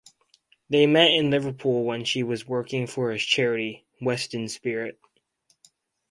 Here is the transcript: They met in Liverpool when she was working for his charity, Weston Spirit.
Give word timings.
They 0.67 0.87
met 0.87 1.11
in 1.11 1.29
Liverpool 1.29 1.83
when 1.83 2.05
she 2.05 2.23
was 2.23 2.47
working 2.47 2.87
for 2.87 3.11
his 3.11 3.21
charity, 3.23 3.85
Weston 4.01 4.47
Spirit. 4.47 4.99